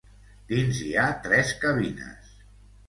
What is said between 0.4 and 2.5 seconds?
Dins hi ha tres cabines.